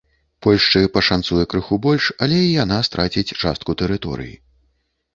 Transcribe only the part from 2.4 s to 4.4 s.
і яна страціць частку тэрыторый.